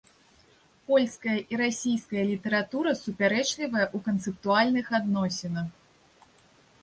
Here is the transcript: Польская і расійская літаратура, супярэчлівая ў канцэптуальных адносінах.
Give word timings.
Польская 0.85 1.35
і 1.55 1.57
расійская 1.61 2.23
літаратура, 2.31 2.93
супярэчлівая 3.03 3.85
ў 3.87 3.97
канцэптуальных 4.07 4.85
адносінах. 4.99 5.67